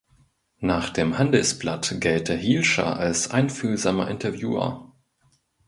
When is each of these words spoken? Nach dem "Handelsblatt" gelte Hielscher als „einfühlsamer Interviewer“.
Nach 0.61 0.89
dem 0.89 1.19
"Handelsblatt" 1.19 1.97
gelte 1.99 2.33
Hielscher 2.33 2.97
als 2.97 3.29
„einfühlsamer 3.29 4.09
Interviewer“. 4.09 4.91